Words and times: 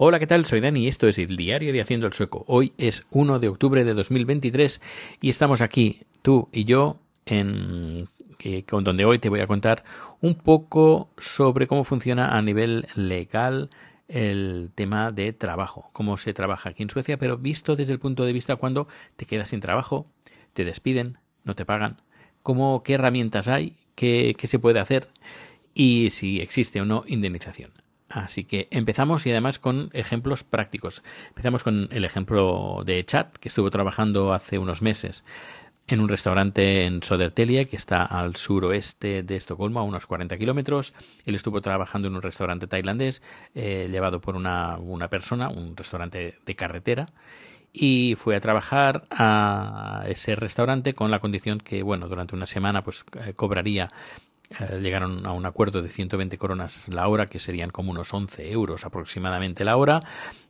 Hola, 0.00 0.20
¿qué 0.20 0.28
tal? 0.28 0.44
Soy 0.44 0.60
Dani 0.60 0.84
y 0.84 0.86
esto 0.86 1.08
es 1.08 1.18
el 1.18 1.36
diario 1.36 1.72
de 1.72 1.80
Haciendo 1.80 2.06
el 2.06 2.12
Sueco. 2.12 2.44
Hoy 2.46 2.72
es 2.78 3.04
1 3.10 3.40
de 3.40 3.48
octubre 3.48 3.84
de 3.84 3.94
2023 3.94 4.80
y 5.20 5.28
estamos 5.28 5.60
aquí, 5.60 6.02
tú 6.22 6.48
y 6.52 6.66
yo, 6.66 7.00
en 7.26 8.06
con 8.68 8.84
donde 8.84 9.04
hoy 9.04 9.18
te 9.18 9.28
voy 9.28 9.40
a 9.40 9.48
contar 9.48 9.82
un 10.20 10.36
poco 10.36 11.10
sobre 11.18 11.66
cómo 11.66 11.82
funciona 11.82 12.38
a 12.38 12.42
nivel 12.42 12.86
legal 12.94 13.70
el 14.06 14.70
tema 14.76 15.10
de 15.10 15.32
trabajo, 15.32 15.90
cómo 15.92 16.16
se 16.16 16.32
trabaja 16.32 16.68
aquí 16.68 16.84
en 16.84 16.90
Suecia, 16.90 17.18
pero 17.18 17.36
visto 17.36 17.74
desde 17.74 17.92
el 17.92 17.98
punto 17.98 18.24
de 18.24 18.32
vista 18.32 18.54
cuando 18.54 18.86
te 19.16 19.26
quedas 19.26 19.48
sin 19.48 19.58
trabajo, 19.58 20.06
te 20.52 20.64
despiden, 20.64 21.18
no 21.42 21.56
te 21.56 21.64
pagan, 21.64 22.00
cómo, 22.44 22.84
qué 22.84 22.94
herramientas 22.94 23.48
hay, 23.48 23.76
qué, 23.96 24.36
qué 24.38 24.46
se 24.46 24.60
puede 24.60 24.78
hacer 24.78 25.08
y 25.74 26.10
si 26.10 26.38
existe 26.38 26.80
o 26.80 26.84
no 26.84 27.02
indemnización. 27.08 27.72
Así 28.08 28.44
que 28.44 28.68
empezamos 28.70 29.26
y 29.26 29.30
además 29.30 29.58
con 29.58 29.90
ejemplos 29.92 30.44
prácticos. 30.44 31.02
Empezamos 31.28 31.62
con 31.62 31.88
el 31.90 32.04
ejemplo 32.04 32.82
de 32.84 33.04
Chat, 33.04 33.36
que 33.36 33.48
estuvo 33.48 33.70
trabajando 33.70 34.32
hace 34.32 34.58
unos 34.58 34.80
meses 34.80 35.24
en 35.88 36.00
un 36.00 36.08
restaurante 36.08 36.84
en 36.84 37.02
Södertälje, 37.02 37.66
que 37.66 37.76
está 37.76 38.04
al 38.04 38.36
suroeste 38.36 39.22
de 39.22 39.36
Estocolmo, 39.36 39.80
a 39.80 39.82
unos 39.82 40.06
40 40.06 40.36
kilómetros. 40.36 40.94
Él 41.24 41.34
estuvo 41.34 41.60
trabajando 41.60 42.08
en 42.08 42.14
un 42.14 42.22
restaurante 42.22 42.66
tailandés 42.66 43.22
eh, 43.54 43.88
llevado 43.90 44.20
por 44.20 44.36
una, 44.36 44.76
una 44.78 45.08
persona, 45.08 45.48
un 45.48 45.76
restaurante 45.76 46.38
de 46.44 46.56
carretera, 46.56 47.06
y 47.72 48.14
fue 48.16 48.36
a 48.36 48.40
trabajar 48.40 49.06
a 49.10 50.04
ese 50.06 50.34
restaurante 50.36 50.94
con 50.94 51.10
la 51.10 51.20
condición 51.20 51.58
que, 51.58 51.82
bueno, 51.82 52.08
durante 52.08 52.34
una 52.34 52.46
semana 52.46 52.82
pues 52.82 53.04
eh, 53.24 53.32
cobraría 53.34 53.90
eh, 54.50 54.80
llegaron 54.80 55.26
a 55.26 55.32
un 55.32 55.44
acuerdo 55.44 55.82
de 55.82 55.90
120 55.90 56.38
coronas 56.38 56.88
la 56.88 57.06
hora, 57.08 57.26
que 57.26 57.38
serían 57.38 57.70
como 57.70 57.90
unos 57.90 58.14
11 58.14 58.50
euros 58.50 58.86
aproximadamente 58.86 59.64
la 59.64 59.76
hora. 59.76 60.02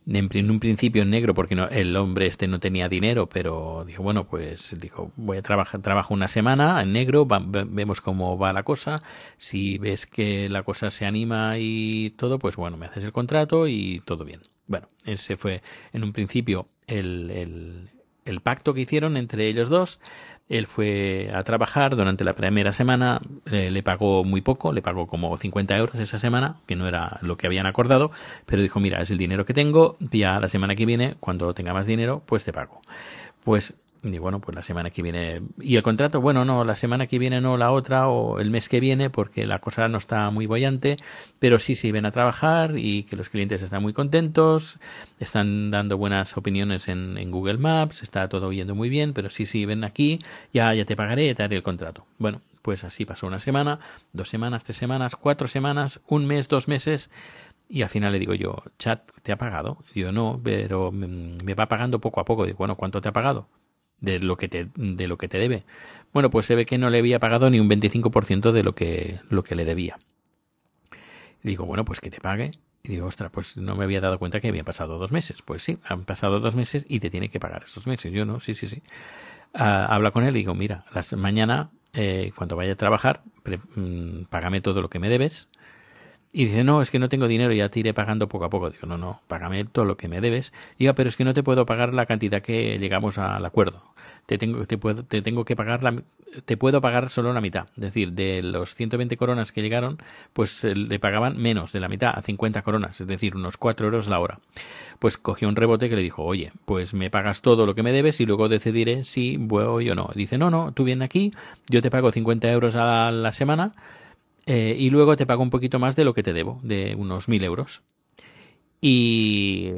En, 0.07 0.49
un 0.49 0.59
principio 0.59 1.03
en 1.03 1.09
negro, 1.09 1.33
porque 1.33 1.55
no, 1.55 1.67
el 1.67 1.95
hombre 1.97 2.27
este 2.27 2.47
no 2.47 2.59
tenía 2.59 2.87
dinero, 2.87 3.27
pero 3.27 3.83
dijo, 3.85 4.01
bueno, 4.01 4.25
pues 4.25 4.73
dijo, 4.79 5.11
voy 5.17 5.37
a 5.37 5.41
trabajar, 5.41 5.81
trabajo 5.81 6.13
una 6.13 6.29
semana 6.29 6.81
en 6.81 6.93
negro, 6.93 7.27
vemos 7.27 7.99
cómo 7.99 8.37
va 8.37 8.53
la 8.53 8.63
cosa. 8.63 9.03
Si 9.37 9.77
ves 9.77 10.05
que 10.05 10.47
la 10.47 10.63
cosa 10.63 10.89
se 10.89 11.05
anima 11.05 11.57
y 11.57 12.11
todo, 12.11 12.39
pues 12.39 12.55
bueno, 12.55 12.77
me 12.77 12.85
haces 12.85 13.03
el 13.03 13.11
contrato 13.11 13.67
y 13.67 14.01
todo 14.05 14.23
bien. 14.23 14.41
Bueno, 14.65 14.87
ese 15.05 15.35
fue 15.35 15.61
en 15.91 16.03
un 16.03 16.13
principio 16.13 16.69
el, 16.87 17.89
el 18.29 18.41
pacto 18.41 18.73
que 18.73 18.81
hicieron 18.81 19.17
entre 19.17 19.47
ellos 19.47 19.69
dos. 19.69 19.99
Él 20.49 20.65
fue 20.65 21.29
a 21.33 21.43
trabajar 21.43 21.95
durante 21.95 22.23
la 22.23 22.33
primera 22.33 22.73
semana, 22.73 23.21
eh, 23.51 23.69
le 23.69 23.83
pagó 23.83 24.23
muy 24.23 24.41
poco, 24.41 24.73
le 24.73 24.81
pagó 24.81 25.05
como 25.05 25.37
50 25.37 25.77
euros 25.77 25.99
esa 25.99 26.17
semana, 26.17 26.57
que 26.65 26.75
no 26.75 26.87
era 26.87 27.19
lo 27.21 27.37
que 27.37 27.45
habían 27.45 27.67
acordado, 27.67 28.11
pero 28.47 28.61
dijo, 28.61 28.79
mira, 28.79 29.01
es 29.01 29.11
el 29.11 29.19
dinero 29.19 29.45
que 29.45 29.53
tengo, 29.53 29.95
ya 29.99 30.39
la 30.39 30.47
semana 30.47 30.75
que 30.75 30.87
viene, 30.87 31.15
cuando 31.19 31.53
tenga 31.53 31.73
más 31.73 31.85
dinero, 31.85 32.23
pues 32.25 32.43
te 32.43 32.51
pago. 32.51 32.81
Pues 33.43 33.75
y 34.01 34.17
bueno, 34.17 34.39
pues 34.39 34.55
la 34.55 34.61
semana 34.61 34.91
que 34.91 35.01
viene. 35.01 35.41
¿Y 35.59 35.75
el 35.75 35.83
contrato? 35.83 36.21
Bueno, 36.21 36.45
no, 36.45 36.63
la 36.63 36.75
semana 36.75 37.07
que 37.07 37.19
viene 37.19 37.41
no, 37.41 37.57
la 37.57 37.71
otra, 37.71 38.07
o 38.07 38.39
el 38.39 38.49
mes 38.49 38.69
que 38.69 38.79
viene, 38.79 39.09
porque 39.09 39.45
la 39.45 39.59
cosa 39.59 39.87
no 39.89 39.97
está 39.97 40.29
muy 40.29 40.45
bollante, 40.45 40.97
pero 41.39 41.59
sí, 41.59 41.75
sí, 41.75 41.91
ven 41.91 42.05
a 42.05 42.11
trabajar 42.11 42.77
y 42.77 43.03
que 43.03 43.17
los 43.17 43.29
clientes 43.29 43.61
están 43.61 43.81
muy 43.81 43.91
contentos, 43.91 44.79
están 45.19 45.69
dando 45.69 45.97
buenas 45.97 46.37
opiniones 46.37 46.87
en, 46.87 47.17
en 47.17 47.29
Google 47.29 47.57
Maps, 47.57 48.01
está 48.01 48.29
todo 48.29 48.53
yendo 48.53 48.73
muy 48.73 48.89
bien, 48.89 49.13
pero 49.13 49.29
sí, 49.29 49.45
sí, 49.45 49.65
ven 49.65 49.83
aquí, 49.83 50.19
ya, 50.53 50.73
ya 50.73 50.85
te 50.85 50.95
pagaré, 50.95 51.35
te 51.35 51.43
haré 51.43 51.57
el 51.57 51.63
contrato. 51.63 52.05
Bueno, 52.19 52.41
pues 52.61 52.85
así 52.85 53.03
pasó 53.05 53.27
una 53.27 53.39
semana, 53.39 53.79
dos 54.13 54.29
semanas, 54.29 54.63
tres 54.63 54.77
semanas, 54.77 55.17
cuatro 55.17 55.47
semanas, 55.47 55.99
un 56.07 56.25
mes, 56.25 56.47
dos 56.47 56.67
meses. 56.67 57.11
Y 57.67 57.83
al 57.83 57.89
final 57.89 58.13
le 58.13 58.19
digo 58.19 58.33
yo, 58.33 58.63
chat, 58.79 59.11
¿te 59.21 59.31
ha 59.31 59.37
pagado? 59.37 59.83
Y 59.93 60.01
yo, 60.01 60.11
no, 60.11 60.39
pero 60.43 60.91
me 60.91 61.53
va 61.53 61.67
pagando 61.67 61.99
poco 61.99 62.19
a 62.19 62.25
poco. 62.25 62.45
Digo, 62.45 62.57
bueno, 62.57 62.75
¿cuánto 62.75 62.99
te 62.99 63.09
ha 63.09 63.13
pagado? 63.13 63.47
De 64.01 64.19
lo 64.19 64.37
que 64.37 64.47
te, 64.47 64.67
de 64.75 65.07
lo 65.07 65.17
que 65.17 65.27
te 65.27 65.37
debe. 65.37 65.63
Bueno, 66.13 66.29
pues 66.29 66.45
se 66.45 66.55
ve 66.55 66.65
que 66.65 66.77
no 66.77 66.89
le 66.89 66.99
había 66.99 67.19
pagado 67.19 67.49
ni 67.49 67.59
un 67.59 67.69
25% 67.69 68.51
de 68.51 68.63
lo 68.63 68.73
que, 68.73 69.19
lo 69.29 69.43
que 69.43 69.55
le 69.55 69.65
debía. 69.65 69.97
digo, 71.43 71.65
bueno, 71.65 71.85
pues 71.85 71.99
que 71.99 72.09
te 72.09 72.19
pague. 72.19 72.51
Y 72.81 72.89
digo, 72.89 73.07
ostras, 73.07 73.29
pues 73.31 73.57
no 73.57 73.75
me 73.75 73.83
había 73.83 73.99
dado 73.99 74.17
cuenta 74.19 74.39
que 74.39 74.47
habían 74.47 74.65
pasado 74.65 74.97
dos 74.97 75.11
meses. 75.11 75.41
Pues 75.41 75.63
sí, 75.63 75.79
han 75.83 76.05
pasado 76.05 76.39
dos 76.39 76.55
meses 76.55 76.85
y 76.87 76.99
te 76.99 77.09
tiene 77.09 77.29
que 77.29 77.39
pagar 77.39 77.63
esos 77.65 77.87
meses. 77.87 78.11
Yo 78.13 78.25
no, 78.25 78.39
sí, 78.39 78.53
sí, 78.53 78.67
sí. 78.67 78.81
Ah, 79.53 79.85
habla 79.89 80.11
con 80.11 80.23
él 80.23 80.35
y 80.35 80.39
digo, 80.39 80.55
mira, 80.55 80.85
las, 80.93 81.13
mañana, 81.13 81.71
eh, 81.93 82.31
cuando 82.35 82.55
vaya 82.55 82.73
a 82.73 82.75
trabajar, 82.75 83.21
mm, 83.75 84.23
págame 84.29 84.61
todo 84.61 84.81
lo 84.81 84.89
que 84.89 84.99
me 84.99 85.09
debes 85.09 85.49
y 86.31 86.45
dice, 86.45 86.63
no, 86.63 86.81
es 86.81 86.91
que 86.91 86.99
no 86.99 87.09
tengo 87.09 87.27
dinero, 87.27 87.53
ya 87.53 87.69
te 87.69 87.79
iré 87.79 87.93
pagando 87.93 88.27
poco 88.27 88.45
a 88.45 88.49
poco. 88.49 88.69
Digo, 88.69 88.85
no, 88.85 88.99
no, 88.99 89.21
págame 89.27 89.65
todo 89.65 89.85
lo 89.85 89.97
que 89.97 90.07
me 90.07 90.21
debes. 90.21 90.53
Diga, 90.77 90.93
pero 90.93 91.09
es 91.09 91.15
que 91.15 91.23
no 91.23 91.33
te 91.33 91.41
puedo 91.41 91.65
pagar 91.65 91.93
la 91.93 92.05
cantidad 92.05 92.43
que 92.43 92.77
llegamos 92.77 93.17
al 93.17 93.43
acuerdo. 93.43 93.81
Te 94.27 94.37
tengo, 94.37 94.67
te 94.67 94.77
puedo, 94.77 95.03
te 95.03 95.23
tengo 95.23 95.43
que 95.43 95.55
pagar 95.55 95.81
la, 95.81 96.03
te 96.45 96.55
puedo 96.55 96.81
pagar 96.81 97.09
solo 97.09 97.33
la 97.33 97.41
mitad. 97.41 97.65
Es 97.75 97.81
decir, 97.81 98.13
de 98.13 98.43
los 98.43 98.75
120 98.75 99.17
coronas 99.17 99.51
que 99.51 99.63
llegaron, 99.63 99.97
pues 100.33 100.63
eh, 100.63 100.75
le 100.75 100.99
pagaban 100.99 101.35
menos 101.35 101.71
de 101.71 101.79
la 101.79 101.87
mitad, 101.87 102.11
a 102.15 102.21
50 102.21 102.61
coronas, 102.61 103.01
es 103.01 103.07
decir, 103.07 103.35
unos 103.35 103.57
4 103.57 103.87
euros 103.87 104.07
la 104.07 104.19
hora. 104.19 104.39
Pues 104.99 105.17
cogió 105.17 105.47
un 105.47 105.55
rebote 105.55 105.89
que 105.89 105.95
le 105.95 106.03
dijo, 106.03 106.23
oye, 106.23 106.51
pues 106.65 106.93
me 106.93 107.09
pagas 107.09 107.41
todo 107.41 107.65
lo 107.65 107.73
que 107.73 107.81
me 107.81 107.91
debes 107.91 108.19
y 108.21 108.27
luego 108.27 108.49
decidiré 108.49 109.03
si 109.03 109.37
voy 109.37 109.89
o 109.89 109.95
no. 109.95 110.11
Dice, 110.13 110.37
no, 110.37 110.51
no, 110.51 110.73
tú 110.73 110.83
vienes 110.83 111.07
aquí, 111.07 111.31
yo 111.71 111.81
te 111.81 111.89
pago 111.89 112.11
50 112.11 112.51
euros 112.51 112.75
a 112.75 113.09
la 113.09 113.31
semana 113.31 113.73
eh, 114.51 114.75
y 114.75 114.89
luego 114.89 115.15
te 115.15 115.27
pago 115.27 115.43
un 115.43 115.51
poquito 115.51 115.77
más 115.77 115.95
de 115.95 116.03
lo 116.03 116.15
que 116.15 116.23
te 116.23 116.33
debo, 116.33 116.59
de 116.63 116.95
unos 116.97 117.27
mil 117.29 117.43
euros. 117.43 117.83
Y 118.81 119.69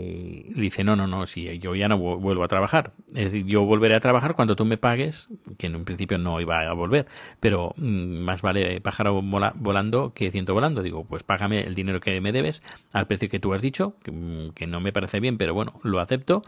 dice, 0.53 0.85
no, 0.85 0.95
no, 0.95 1.07
no, 1.07 1.25
si 1.25 1.59
yo 1.59 1.75
ya 1.75 1.89
no 1.89 1.97
vuelvo 1.97 2.45
a 2.45 2.47
trabajar. 2.47 2.93
Es 3.09 3.25
decir, 3.25 3.45
yo 3.47 3.63
volveré 3.65 3.95
a 3.95 3.99
trabajar 3.99 4.33
cuando 4.33 4.55
tú 4.55 4.63
me 4.63 4.77
pagues, 4.77 5.27
que 5.57 5.67
en 5.67 5.75
un 5.75 5.83
principio 5.83 6.17
no 6.19 6.39
iba 6.39 6.61
a 6.61 6.71
volver, 6.71 7.05
pero 7.41 7.73
mm, 7.75 8.19
más 8.19 8.41
vale 8.41 8.79
pájaro 8.79 9.21
volando 9.21 10.13
que 10.13 10.31
ciento 10.31 10.53
volando. 10.53 10.83
Digo, 10.83 11.03
pues 11.03 11.23
págame 11.23 11.61
el 11.61 11.75
dinero 11.75 11.99
que 11.99 12.21
me 12.21 12.31
debes 12.31 12.63
al 12.93 13.07
precio 13.07 13.27
que 13.27 13.39
tú 13.39 13.53
has 13.53 13.61
dicho, 13.61 13.95
que, 14.03 14.11
mm, 14.13 14.51
que 14.53 14.67
no 14.67 14.79
me 14.79 14.93
parece 14.93 15.19
bien, 15.19 15.37
pero 15.37 15.53
bueno, 15.53 15.81
lo 15.83 15.99
acepto, 15.99 16.43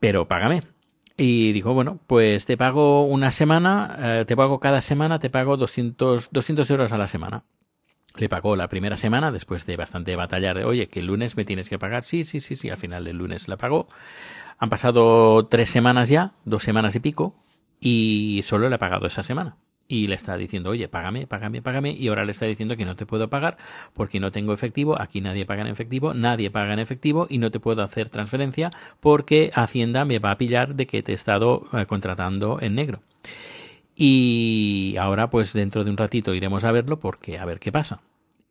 pero 0.00 0.28
págame. 0.28 0.62
Y 1.16 1.52
dijo, 1.52 1.72
bueno, 1.72 1.98
pues 2.06 2.44
te 2.44 2.56
pago 2.56 3.04
una 3.04 3.30
semana, 3.30 3.96
eh, 3.98 4.24
te 4.26 4.36
pago 4.36 4.60
cada 4.60 4.80
semana, 4.82 5.18
te 5.18 5.30
pago 5.30 5.56
200, 5.56 6.30
200 6.30 6.70
euros 6.70 6.92
a 6.92 6.98
la 6.98 7.06
semana. 7.06 7.44
Le 8.16 8.28
pagó 8.28 8.56
la 8.56 8.68
primera 8.68 8.96
semana, 8.96 9.30
después 9.30 9.66
de 9.66 9.76
bastante 9.76 10.16
batallar 10.16 10.58
de, 10.58 10.64
oye, 10.64 10.88
que 10.88 11.00
el 11.00 11.06
lunes 11.06 11.36
me 11.36 11.44
tienes 11.44 11.68
que 11.68 11.78
pagar. 11.78 12.02
Sí, 12.02 12.24
sí, 12.24 12.40
sí, 12.40 12.56
sí, 12.56 12.68
al 12.68 12.76
final 12.76 13.04
del 13.04 13.16
lunes 13.16 13.48
la 13.48 13.56
pagó. 13.56 13.88
Han 14.58 14.70
pasado 14.70 15.46
tres 15.46 15.70
semanas 15.70 16.08
ya, 16.08 16.32
dos 16.44 16.62
semanas 16.62 16.94
y 16.96 17.00
pico, 17.00 17.34
y 17.80 18.40
solo 18.44 18.68
le 18.68 18.74
ha 18.76 18.78
pagado 18.78 19.06
esa 19.06 19.22
semana 19.22 19.56
y 19.88 20.06
le 20.08 20.14
está 20.14 20.36
diciendo, 20.36 20.70
oye, 20.70 20.88
págame, 20.88 21.26
págame, 21.26 21.62
págame, 21.62 21.92
y 21.92 22.08
ahora 22.08 22.24
le 22.24 22.32
está 22.32 22.46
diciendo 22.46 22.76
que 22.76 22.84
no 22.84 22.96
te 22.96 23.06
puedo 23.06 23.28
pagar 23.28 23.56
porque 23.94 24.20
no 24.20 24.32
tengo 24.32 24.52
efectivo, 24.52 25.00
aquí 25.00 25.20
nadie 25.20 25.46
paga 25.46 25.62
en 25.62 25.68
efectivo, 25.68 26.14
nadie 26.14 26.50
paga 26.50 26.72
en 26.72 26.80
efectivo 26.80 27.26
y 27.28 27.38
no 27.38 27.50
te 27.50 27.60
puedo 27.60 27.82
hacer 27.82 28.10
transferencia 28.10 28.70
porque 29.00 29.50
Hacienda 29.54 30.04
me 30.04 30.18
va 30.18 30.32
a 30.32 30.38
pillar 30.38 30.74
de 30.74 30.86
que 30.86 31.02
te 31.02 31.12
he 31.12 31.14
estado 31.14 31.66
eh, 31.72 31.86
contratando 31.86 32.58
en 32.60 32.74
negro. 32.74 33.00
Y 33.94 34.96
ahora, 34.98 35.30
pues 35.30 35.54
dentro 35.54 35.82
de 35.82 35.90
un 35.90 35.96
ratito 35.96 36.34
iremos 36.34 36.64
a 36.64 36.72
verlo 36.72 37.00
porque 37.00 37.38
a 37.38 37.46
ver 37.46 37.58
qué 37.58 37.72
pasa. 37.72 38.02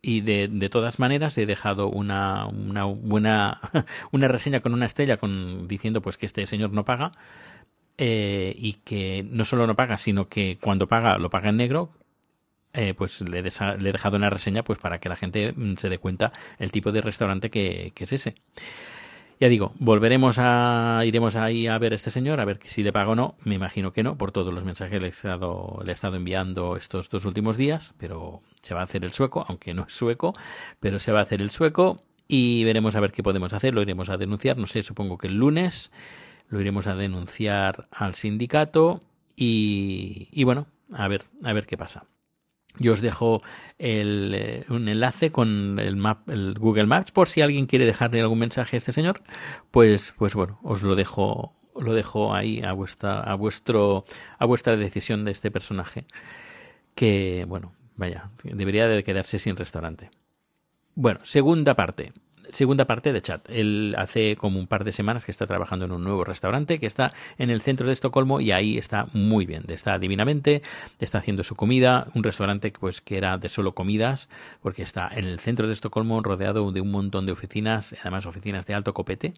Y 0.01 0.21
de, 0.21 0.47
de 0.47 0.69
todas 0.69 0.99
maneras 0.99 1.37
he 1.37 1.45
dejado 1.45 1.87
una, 1.87 2.47
una 2.47 2.85
buena 2.85 3.59
una 4.11 4.27
reseña 4.27 4.59
con 4.59 4.73
una 4.73 4.85
estrella 4.85 5.17
con 5.17 5.67
diciendo 5.67 6.01
pues 6.01 6.17
que 6.17 6.27
este 6.27 6.45
señor 6.45 6.71
no 6.71 6.85
paga 6.85 7.11
eh, 7.97 8.53
y 8.57 8.73
que 8.83 9.25
no 9.29 9.45
solo 9.45 9.67
no 9.67 9.75
paga, 9.75 9.97
sino 9.97 10.27
que 10.27 10.57
cuando 10.61 10.87
paga 10.87 11.17
lo 11.17 11.29
paga 11.29 11.49
en 11.49 11.57
negro, 11.57 11.91
eh, 12.73 12.93
pues 12.93 13.21
le, 13.21 13.39
he 13.39 13.41
dejado 13.41 14.17
una 14.17 14.29
reseña 14.29 14.63
pues 14.63 14.79
para 14.79 14.99
que 14.99 15.07
la 15.07 15.15
gente 15.15 15.53
mm, 15.55 15.75
se 15.77 15.87
dé 15.87 15.97
cuenta 15.97 16.33
el 16.59 16.71
tipo 16.71 16.91
de 16.91 17.01
restaurante 17.01 17.49
que, 17.49 17.93
que, 17.95 18.03
es 18.03 18.11
ese. 18.13 18.35
Ya 19.39 19.49
digo, 19.49 19.73
volveremos 19.79 20.37
a, 20.39 21.01
iremos 21.05 21.35
ahí 21.35 21.67
a 21.67 21.77
ver 21.77 21.93
a 21.93 21.95
este 21.95 22.09
señor, 22.09 22.39
a 22.39 22.45
ver 22.45 22.59
si 22.63 22.83
le 22.83 22.91
paga 22.91 23.11
o 23.11 23.15
no. 23.15 23.35
Me 23.43 23.55
imagino 23.55 23.91
que 23.91 24.03
no, 24.03 24.17
por 24.17 24.31
todos 24.31 24.53
los 24.53 24.65
mensajes 24.65 24.99
que 24.99 25.05
he 25.05 25.09
estado, 25.09 25.81
le 25.83 25.91
he 25.91 25.93
estado 25.93 26.17
enviando 26.17 26.75
estos 26.77 27.09
dos 27.09 27.25
últimos 27.25 27.57
días, 27.57 27.93
pero 27.97 28.41
se 28.61 28.73
va 28.73 28.81
a 28.81 28.83
hacer 28.85 29.05
el 29.05 29.13
sueco, 29.13 29.45
aunque 29.47 29.73
no 29.73 29.85
es 29.87 29.93
sueco, 29.93 30.33
pero 30.79 30.99
se 30.99 31.11
va 31.11 31.19
a 31.19 31.23
hacer 31.23 31.41
el 31.41 31.51
sueco 31.51 32.01
y 32.27 32.63
veremos 32.63 32.95
a 32.95 32.99
ver 32.99 33.11
qué 33.11 33.23
podemos 33.23 33.53
hacer. 33.53 33.73
Lo 33.73 33.81
iremos 33.81 34.09
a 34.09 34.17
denunciar, 34.17 34.57
no 34.57 34.67
sé, 34.67 34.83
supongo 34.83 35.17
que 35.17 35.27
el 35.27 35.35
lunes 35.35 35.91
lo 36.49 36.61
iremos 36.61 36.87
a 36.87 36.95
denunciar 36.95 37.87
al 37.91 38.15
sindicato 38.15 39.01
y, 39.35 40.29
y 40.31 40.43
bueno, 40.43 40.67
a 40.91 41.07
ver, 41.07 41.25
a 41.43 41.53
ver 41.53 41.65
qué 41.65 41.77
pasa. 41.77 42.05
Yo 42.77 42.93
os 42.93 43.01
dejo 43.01 43.41
el, 43.77 44.33
eh, 44.35 44.65
un 44.69 44.87
enlace 44.89 45.31
con 45.31 45.79
el, 45.79 45.95
map, 45.95 46.29
el 46.29 46.55
Google 46.55 46.87
Maps 46.87 47.11
por 47.11 47.27
si 47.27 47.41
alguien 47.41 47.67
quiere 47.67 47.85
dejarle 47.85 48.21
algún 48.21 48.39
mensaje 48.39 48.75
a 48.75 48.77
este 48.77 48.91
señor, 48.91 49.21
pues, 49.71 50.13
pues 50.17 50.35
bueno, 50.35 50.59
os 50.63 50.83
lo 50.83 50.95
dejo, 50.95 51.55
lo 51.79 51.93
dejo 51.93 52.33
ahí 52.33 52.61
a 52.61 52.73
vuestra, 52.73 53.21
a 53.21 53.35
vuestro, 53.35 54.05
a 54.37 54.45
vuestra 54.45 54.75
decisión 54.75 55.23
de 55.23 55.31
este 55.31 55.51
personaje. 55.51 56.05
Que, 56.95 57.45
bueno, 57.47 57.73
vaya, 57.95 58.31
debería 58.43 58.87
de 58.87 59.03
quedarse 59.03 59.39
sin 59.39 59.55
restaurante. 59.55 60.11
Bueno, 60.95 61.19
segunda 61.23 61.75
parte 61.75 62.13
segunda 62.55 62.85
parte 62.85 63.13
de 63.13 63.21
chat. 63.21 63.47
Él 63.49 63.95
hace 63.97 64.35
como 64.35 64.59
un 64.59 64.67
par 64.67 64.83
de 64.83 64.91
semanas 64.91 65.25
que 65.25 65.31
está 65.31 65.45
trabajando 65.45 65.85
en 65.85 65.91
un 65.91 66.03
nuevo 66.03 66.23
restaurante 66.23 66.79
que 66.79 66.85
está 66.85 67.13
en 67.37 67.49
el 67.49 67.61
centro 67.61 67.87
de 67.87 67.93
Estocolmo 67.93 68.41
y 68.41 68.51
ahí 68.51 68.77
está 68.77 69.07
muy 69.13 69.45
bien, 69.45 69.63
está 69.67 69.99
divinamente, 69.99 70.61
está 70.99 71.19
haciendo 71.19 71.43
su 71.43 71.55
comida, 71.55 72.07
un 72.15 72.23
restaurante 72.23 72.71
pues 72.71 73.01
que 73.01 73.17
era 73.17 73.37
de 73.37 73.49
solo 73.49 73.73
comidas, 73.75 74.29
porque 74.61 74.83
está 74.83 75.09
en 75.13 75.25
el 75.25 75.39
centro 75.39 75.67
de 75.67 75.73
Estocolmo 75.73 76.21
rodeado 76.21 76.71
de 76.71 76.81
un 76.81 76.91
montón 76.91 77.25
de 77.25 77.31
oficinas, 77.31 77.95
además 78.01 78.25
oficinas 78.25 78.65
de 78.65 78.73
alto 78.73 78.93
copete. 78.93 79.33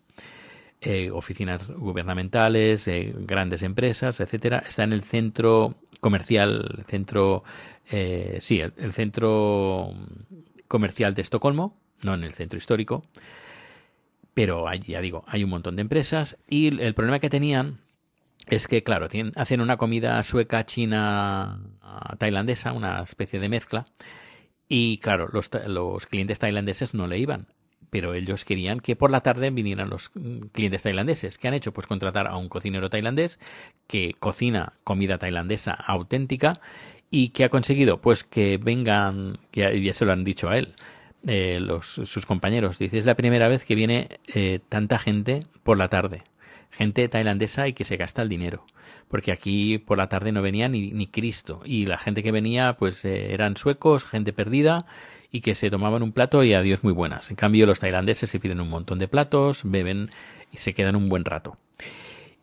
Eh, 0.80 1.10
oficinas 1.10 1.72
gubernamentales, 1.72 2.88
eh, 2.88 3.12
grandes 3.18 3.64
empresas, 3.64 4.20
etcétera. 4.20 4.64
Está 4.68 4.84
en 4.84 4.94
el 4.94 5.02
centro 5.02 5.74
comercial, 6.00 6.84
centro, 6.86 7.44
eh, 7.90 8.38
sí, 8.42 8.60
el, 8.62 8.94
centro 8.94 9.92
comercial 10.68 11.16
de 11.16 11.24
Estocolmo, 11.24 11.76
no 12.02 12.14
en 12.14 12.24
el 12.24 12.34
centro 12.34 12.58
histórico, 12.58 13.04
pero 14.34 14.72
ya 14.74 15.02
digo, 15.02 15.24
hay 15.28 15.44
un 15.44 15.50
montón 15.50 15.76
de 15.76 15.82
empresas 15.82 16.38
y 16.48 16.68
el 16.82 16.94
problema 16.94 17.20
que 17.20 17.30
tenían 17.30 17.80
es 18.48 18.68
que, 18.68 18.84
claro, 18.84 19.10
tienen, 19.10 19.34
hacen 19.36 19.62
una 19.62 19.78
comida 19.78 20.22
sueca, 20.24 20.66
china, 20.66 21.60
tailandesa, 22.18 22.72
una 22.72 23.02
especie 23.02 23.40
de 23.40 23.50
mezcla, 23.50 23.86
y 24.70 25.00
claro, 25.00 25.28
los, 25.32 25.50
los 25.68 26.06
clientes 26.06 26.40
tailandeses 26.40 26.94
no 26.94 27.08
le 27.08 27.20
iban 27.20 27.48
pero 27.90 28.14
ellos 28.14 28.46
querían 28.46 28.80
que 28.80 28.96
por 28.96 29.12
la 29.12 29.22
tarde 29.22 29.50
vinieran 29.50 29.90
los 29.90 30.12
clientes 30.52 30.84
tailandeses. 30.84 31.38
¿Qué 31.38 31.48
han 31.48 31.54
hecho? 31.54 31.74
Pues 31.74 31.88
contratar 31.88 32.28
a 32.28 32.38
un 32.38 32.50
cocinero 32.50 32.90
tailandés 32.90 33.40
que 33.88 34.14
cocina 34.20 34.74
comida 34.84 35.18
tailandesa 35.18 35.74
auténtica 35.74 36.54
y 37.10 37.30
que 37.30 37.46
ha 37.46 37.50
conseguido 37.50 38.02
pues 38.02 38.24
que 38.24 38.58
vengan, 38.58 39.40
que 39.52 39.82
ya 39.82 39.94
se 39.94 40.06
lo 40.06 40.12
han 40.12 40.24
dicho 40.24 40.50
a 40.50 40.58
él, 40.58 40.76
eh, 41.26 41.60
los, 41.62 41.88
sus 41.88 42.26
compañeros. 42.26 42.80
Dice, 42.80 42.98
es 42.98 43.06
la 43.06 43.16
primera 43.16 43.48
vez 43.48 43.64
que 43.66 43.76
viene 43.76 44.20
eh, 44.28 44.60
tanta 44.70 45.00
gente 45.00 45.46
por 45.64 45.78
la 45.78 45.90
tarde. 45.90 46.24
Gente 46.70 47.08
tailandesa 47.08 47.68
y 47.68 47.74
que 47.74 47.84
se 47.84 47.98
gasta 47.98 48.22
el 48.22 48.30
dinero. 48.30 48.66
Porque 49.08 49.32
aquí 49.32 49.78
por 49.78 49.98
la 49.98 50.10
tarde 50.10 50.32
no 50.32 50.42
venía 50.42 50.68
ni, 50.68 50.92
ni 50.92 51.08
Cristo. 51.08 51.62
Y 51.66 51.86
la 51.86 51.98
gente 51.98 52.24
que 52.24 52.32
venía 52.32 52.74
pues 52.78 53.04
eh, 53.06 53.34
eran 53.34 53.58
suecos, 53.58 54.06
gente 54.06 54.34
perdida 54.34 54.86
y 55.32 55.42
que 55.42 55.56
se 55.56 55.70
tomaban 55.70 56.04
un 56.04 56.12
plato 56.12 56.44
y 56.44 56.54
adiós 56.54 56.84
muy 56.84 56.94
buenas. 56.94 57.30
En 57.30 57.36
cambio, 57.36 57.66
los 57.66 57.80
tailandeses 57.80 58.30
se 58.30 58.40
piden 58.40 58.62
un 58.62 58.70
montón 58.70 59.00
de 59.00 59.08
platos, 59.08 59.62
beben 59.64 60.10
y 60.52 60.58
se 60.58 60.74
quedan 60.74 60.96
un 60.96 61.10
buen 61.10 61.26
rato. 61.26 61.58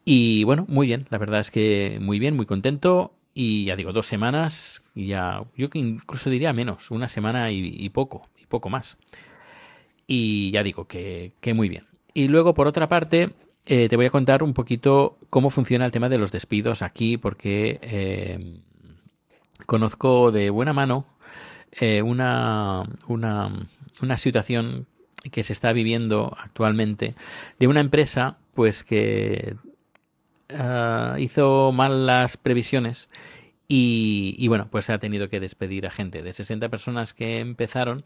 Y 0.04 0.44
bueno, 0.44 0.66
muy 0.68 0.86
bien, 0.86 1.06
la 1.10 1.18
verdad 1.18 1.40
es 1.40 1.50
que 1.50 1.98
muy 2.00 2.18
bien, 2.18 2.36
muy 2.36 2.46
contento. 2.46 3.14
Y 3.32 3.64
ya 3.64 3.74
digo, 3.74 3.92
dos 3.92 4.06
semanas, 4.06 4.84
y 4.94 5.06
ya, 5.06 5.42
yo 5.56 5.68
incluso 5.72 6.30
diría 6.30 6.52
menos, 6.52 6.92
una 6.92 7.08
semana 7.08 7.50
y, 7.50 7.88
poco, 7.88 8.28
y 8.44 8.46
poco 8.46 8.70
más. 8.70 8.98
Y 10.06 10.50
ya 10.52 10.62
digo 10.62 10.86
que, 10.86 11.32
muy 11.54 11.68
bien. 11.68 11.86
Y 12.12 12.28
luego, 12.28 12.54
por 12.54 12.66
otra 12.66 12.88
parte, 12.88 13.30
eh, 13.66 13.88
te 13.88 13.96
voy 13.96 14.06
a 14.06 14.10
contar 14.10 14.42
un 14.42 14.54
poquito 14.54 15.18
cómo 15.30 15.50
funciona 15.50 15.86
el 15.86 15.92
tema 15.92 16.08
de 16.08 16.18
los 16.18 16.30
despidos 16.30 16.82
aquí, 16.82 17.16
porque 17.16 17.78
eh, 17.82 18.60
conozco 19.66 20.30
de 20.30 20.50
buena 20.50 20.72
mano 20.72 21.06
eh, 21.72 22.02
una, 22.02 22.84
una, 23.08 23.66
una 24.02 24.16
situación 24.16 24.86
que 25.32 25.42
se 25.42 25.54
está 25.54 25.72
viviendo 25.72 26.36
actualmente 26.38 27.14
de 27.58 27.66
una 27.66 27.80
empresa 27.80 28.36
pues 28.52 28.84
que 28.84 29.56
hizo 31.18 31.72
mal 31.72 32.06
las 32.06 32.36
previsiones 32.36 33.08
y, 33.68 34.46
bueno 34.48 34.68
pues 34.70 34.90
ha 34.90 34.98
tenido 34.98 35.28
que 35.28 35.40
despedir 35.40 35.86
a 35.86 35.90
gente. 35.90 36.22
De 36.22 36.32
60 36.32 36.68
personas 36.68 37.14
que 37.14 37.40
empezaron 37.40 38.04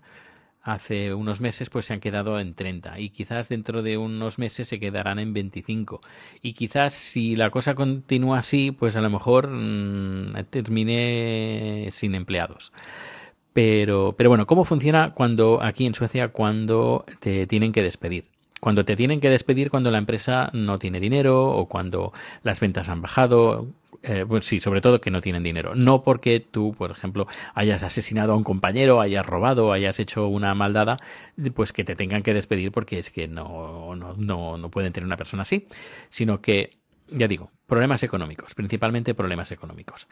hace 0.62 1.14
unos 1.14 1.40
meses 1.40 1.70
pues 1.70 1.86
se 1.86 1.94
han 1.94 2.00
quedado 2.00 2.40
en 2.40 2.54
30 2.54 2.98
y 2.98 3.10
quizás 3.10 3.48
dentro 3.48 3.82
de 3.82 3.96
unos 3.96 4.38
meses 4.38 4.68
se 4.68 4.80
quedarán 4.80 5.18
en 5.18 5.32
25 5.32 6.00
y 6.42 6.52
quizás 6.52 6.94
si 6.94 7.36
la 7.36 7.50
cosa 7.50 7.74
continúa 7.74 8.38
así 8.38 8.72
pues 8.72 8.96
a 8.96 9.00
lo 9.00 9.10
mejor 9.10 9.48
mmm, 9.50 10.34
termine 10.50 11.88
sin 11.92 12.14
empleados. 12.14 12.72
Pero, 13.52 14.14
pero 14.16 14.30
bueno, 14.30 14.46
¿cómo 14.46 14.64
funciona 14.64 15.14
cuando 15.14 15.62
aquí 15.62 15.86
en 15.86 15.94
Suecia 15.94 16.28
cuando 16.28 17.04
te 17.18 17.46
tienen 17.46 17.72
que 17.72 17.82
despedir? 17.82 18.37
Cuando 18.60 18.84
te 18.84 18.96
tienen 18.96 19.20
que 19.20 19.30
despedir 19.30 19.70
cuando 19.70 19.90
la 19.90 19.98
empresa 19.98 20.50
no 20.52 20.78
tiene 20.78 21.00
dinero 21.00 21.48
o 21.48 21.66
cuando 21.66 22.12
las 22.42 22.60
ventas 22.60 22.88
han 22.88 23.02
bajado. 23.02 23.68
Pues 24.28 24.44
sí, 24.46 24.60
sobre 24.60 24.80
todo 24.80 25.00
que 25.00 25.10
no 25.10 25.20
tienen 25.20 25.42
dinero. 25.42 25.74
No 25.74 26.02
porque 26.02 26.38
tú, 26.38 26.72
por 26.78 26.92
ejemplo, 26.92 27.26
hayas 27.54 27.82
asesinado 27.82 28.32
a 28.32 28.36
un 28.36 28.44
compañero, 28.44 29.00
hayas 29.00 29.26
robado, 29.26 29.72
hayas 29.72 29.98
hecho 29.98 30.28
una 30.28 30.54
maldada, 30.54 30.98
pues 31.52 31.72
que 31.72 31.82
te 31.82 31.96
tengan 31.96 32.22
que 32.22 32.32
despedir 32.32 32.70
porque 32.70 33.00
es 33.00 33.10
que 33.10 33.26
no, 33.26 33.96
no, 33.96 34.56
no, 34.56 34.70
pueden 34.70 34.92
tener 34.92 35.04
una 35.04 35.16
persona 35.16 35.42
así, 35.42 35.66
sino 36.10 36.40
que, 36.40 36.78
ya 37.08 37.26
digo, 37.26 37.50
problemas 37.66 38.04
económicos, 38.04 38.54
principalmente 38.54 39.14
problemas 39.14 39.50
económicos. 39.50 40.06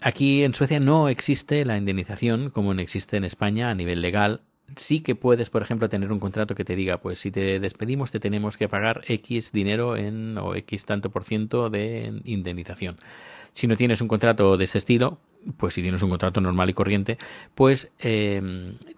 Aquí 0.00 0.42
en 0.42 0.52
Suecia 0.52 0.80
no 0.80 1.08
existe 1.08 1.64
la 1.64 1.78
indemnización 1.78 2.50
como 2.50 2.74
no 2.74 2.80
existe 2.80 3.16
en 3.16 3.24
España 3.24 3.70
a 3.70 3.74
nivel 3.74 4.02
legal. 4.02 4.40
Sí 4.74 5.00
que 5.00 5.14
puedes, 5.14 5.48
por 5.48 5.62
ejemplo, 5.62 5.88
tener 5.88 6.10
un 6.10 6.18
contrato 6.18 6.54
que 6.54 6.64
te 6.64 6.74
diga, 6.74 6.98
pues 6.98 7.20
si 7.20 7.30
te 7.30 7.60
despedimos 7.60 8.10
te 8.10 8.18
tenemos 8.18 8.56
que 8.56 8.68
pagar 8.68 9.02
X 9.06 9.52
dinero 9.52 9.96
en 9.96 10.36
o 10.38 10.54
X 10.56 10.84
tanto 10.84 11.10
por 11.10 11.24
ciento 11.24 11.70
de 11.70 12.20
indemnización. 12.24 12.96
Si 13.52 13.66
no 13.66 13.76
tienes 13.76 14.00
un 14.00 14.08
contrato 14.08 14.56
de 14.56 14.64
ese 14.64 14.78
estilo, 14.78 15.18
pues 15.56 15.74
si 15.74 15.82
tienes 15.82 16.02
un 16.02 16.10
contrato 16.10 16.40
normal 16.40 16.70
y 16.70 16.74
corriente, 16.74 17.18
pues 17.54 17.92
eh, 18.00 18.42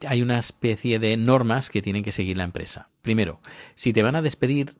hay 0.06 0.22
una 0.22 0.38
especie 0.38 0.98
de 0.98 1.16
normas 1.16 1.70
que 1.70 1.82
tienen 1.82 2.02
que 2.02 2.12
seguir 2.12 2.36
la 2.36 2.44
empresa. 2.44 2.88
Primero, 3.02 3.40
si 3.74 3.92
te 3.92 4.02
van 4.02 4.16
a 4.16 4.22
despedir, 4.22 4.74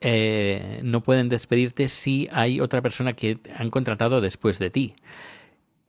eh, 0.00 0.80
no 0.82 1.02
pueden 1.02 1.28
despedirte 1.28 1.88
si 1.88 2.28
hay 2.32 2.60
otra 2.60 2.82
persona 2.82 3.12
que 3.12 3.38
han 3.56 3.70
contratado 3.70 4.20
después 4.20 4.58
de 4.58 4.70
ti. 4.70 4.94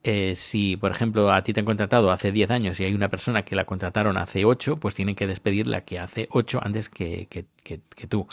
Eh, 0.03 0.33
si, 0.36 0.77
por 0.77 0.92
ejemplo, 0.92 1.31
a 1.31 1.44
ti 1.44 1.53
te 1.53 1.59
han 1.59 1.65
contratado 1.65 2.12
hace 2.12 2.31
10 2.31 2.50
años 2.51 2.80
y 2.80 2.86
hay 2.86 2.94
una 2.94 3.09
persona 3.09 3.44
que 3.44 3.56
la 3.56 3.65
contrataron 3.65 4.18
hace 4.18 4.45
8, 4.45 4.77
pues 4.77 4.95
tienen 4.95 5.15
que 5.15 5.27
despedir 5.27 5.68
la 5.68 5.81
que 5.81 6.00
hace 6.00 6.27
8 6.31 6.59
antes 6.63 6.89
que, 6.89 7.27
que, 7.30 7.45
que, 7.63 8.07
tú. 8.07 8.27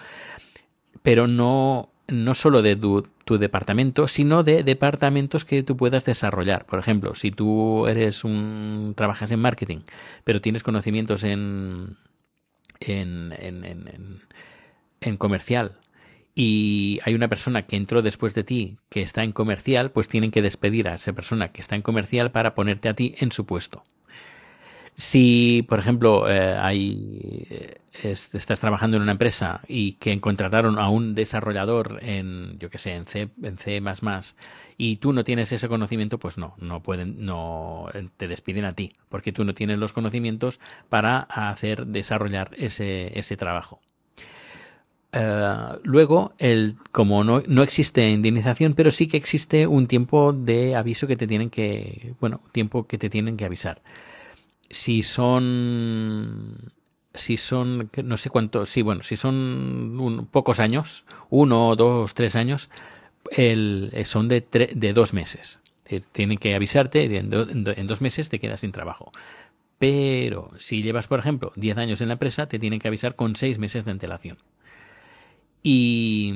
Pero 1.02 1.26
no, 1.26 1.90
no 2.08 2.34
solo 2.34 2.62
de 2.62 2.76
tu, 2.76 3.06
departamento, 3.38 4.08
sino 4.08 4.42
de 4.42 4.64
departamentos 4.64 5.44
que 5.44 5.62
tú 5.62 5.76
puedas 5.76 6.06
desarrollar. 6.06 6.64
Por 6.64 6.78
ejemplo, 6.78 7.14
si 7.14 7.30
tú 7.30 7.86
eres 7.86 8.24
un. 8.24 8.94
trabajas 8.96 9.30
en 9.32 9.40
marketing, 9.40 9.80
pero 10.24 10.40
tienes 10.40 10.62
conocimientos 10.62 11.24
en. 11.24 11.98
en, 12.80 13.34
en, 13.38 13.64
en 13.64 14.22
en 15.00 15.16
comercial 15.16 15.76
y 16.40 17.00
hay 17.02 17.16
una 17.16 17.26
persona 17.26 17.66
que 17.66 17.74
entró 17.74 18.00
después 18.00 18.32
de 18.32 18.44
ti 18.44 18.78
que 18.90 19.02
está 19.02 19.24
en 19.24 19.32
comercial, 19.32 19.90
pues 19.90 20.08
tienen 20.08 20.30
que 20.30 20.40
despedir 20.40 20.88
a 20.88 20.94
esa 20.94 21.12
persona 21.12 21.50
que 21.50 21.60
está 21.60 21.74
en 21.74 21.82
comercial 21.82 22.30
para 22.30 22.54
ponerte 22.54 22.88
a 22.88 22.94
ti 22.94 23.16
en 23.18 23.32
su 23.32 23.44
puesto. 23.44 23.82
Si, 24.94 25.66
por 25.68 25.80
ejemplo, 25.80 26.30
eh, 26.30 26.56
hay, 26.56 27.44
eh, 27.50 27.80
estás 28.04 28.60
trabajando 28.60 28.96
en 28.96 29.02
una 29.02 29.12
empresa 29.12 29.62
y 29.66 29.94
que 29.94 30.20
contrataron 30.20 30.78
a 30.78 30.88
un 30.90 31.16
desarrollador 31.16 31.98
en, 32.02 32.56
yo 32.60 32.70
que 32.70 32.78
sé, 32.78 32.94
en 32.94 33.06
C, 33.06 33.30
en 33.42 33.58
C++, 33.58 33.82
y 34.76 34.96
tú 34.98 35.12
no 35.12 35.24
tienes 35.24 35.50
ese 35.50 35.66
conocimiento, 35.66 36.20
pues 36.20 36.38
no, 36.38 36.54
no 36.58 36.84
pueden, 36.84 37.24
no, 37.24 37.86
te 38.16 38.28
despiden 38.28 38.64
a 38.64 38.74
ti, 38.74 38.94
porque 39.08 39.32
tú 39.32 39.44
no 39.44 39.54
tienes 39.54 39.78
los 39.78 39.92
conocimientos 39.92 40.60
para 40.88 41.18
hacer 41.18 41.86
desarrollar 41.86 42.52
ese, 42.56 43.18
ese 43.18 43.36
trabajo. 43.36 43.80
Uh, 45.10 45.78
luego, 45.84 46.34
el, 46.36 46.76
como 46.92 47.24
no, 47.24 47.42
no, 47.46 47.62
existe 47.62 48.06
indemnización, 48.10 48.74
pero 48.74 48.90
sí 48.90 49.06
que 49.08 49.16
existe 49.16 49.66
un 49.66 49.86
tiempo 49.86 50.34
de 50.34 50.76
aviso 50.76 51.06
que 51.06 51.16
te 51.16 51.26
tienen 51.26 51.48
que, 51.48 52.14
bueno, 52.20 52.42
tiempo 52.52 52.86
que 52.86 52.98
te 52.98 53.08
tienen 53.08 53.38
que 53.38 53.46
avisar. 53.46 53.80
Si 54.68 55.02
son, 55.02 56.72
si 57.14 57.38
son, 57.38 57.90
no 58.04 58.16
sé 58.18 58.28
cuánto, 58.28 58.66
sí, 58.66 58.82
bueno, 58.82 59.02
si 59.02 59.16
son 59.16 60.28
pocos 60.30 60.60
años, 60.60 61.06
uno, 61.30 61.74
dos, 61.74 62.12
tres 62.12 62.36
años, 62.36 62.68
el, 63.30 63.90
son 64.04 64.28
de, 64.28 64.42
tre, 64.42 64.70
de 64.74 64.92
dos 64.92 65.14
meses. 65.14 65.60
Tienen 66.12 66.36
que 66.36 66.54
avisarte 66.54 67.04
en, 67.04 67.32
en 67.32 67.86
dos 67.86 68.02
meses 68.02 68.28
te 68.28 68.38
quedas 68.38 68.60
sin 68.60 68.72
trabajo. 68.72 69.10
Pero 69.78 70.50
si 70.58 70.82
llevas, 70.82 71.08
por 71.08 71.18
ejemplo, 71.18 71.52
diez 71.56 71.78
años 71.78 72.02
en 72.02 72.08
la 72.08 72.14
empresa, 72.14 72.46
te 72.46 72.58
tienen 72.58 72.78
que 72.78 72.88
avisar 72.88 73.16
con 73.16 73.36
seis 73.36 73.58
meses 73.58 73.86
de 73.86 73.92
antelación. 73.92 74.36
Y, 75.62 76.32